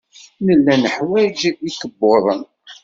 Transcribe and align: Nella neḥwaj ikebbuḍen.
Nella 0.45 0.73
neḥwaj 0.81 1.39
ikebbuḍen. 1.69 2.41